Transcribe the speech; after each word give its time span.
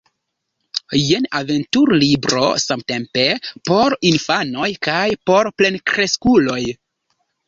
Jen 0.99 1.25
aventur-libro 1.39 2.47
samtempe 2.63 3.25
por 3.71 3.95
infanoj 4.13 4.71
kaj 4.87 5.03
por 5.31 5.51
plenkreskuloj. 5.61 6.59